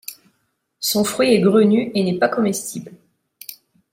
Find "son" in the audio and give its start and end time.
0.79-1.03